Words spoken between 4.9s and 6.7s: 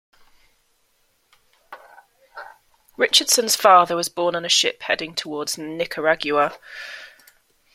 towards Nicaragua.